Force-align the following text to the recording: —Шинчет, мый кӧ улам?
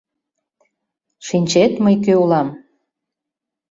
—Шинчет, 1.27 1.73
мый 1.83 1.95
кӧ 2.05 2.13
улам? 2.23 2.47